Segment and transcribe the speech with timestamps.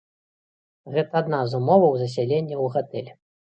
[0.95, 3.09] Гэта адна з умоваў засялення ў гатэль.